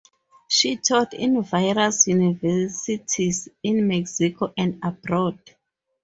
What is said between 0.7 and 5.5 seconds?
taught in various universities in Mexico and abroad.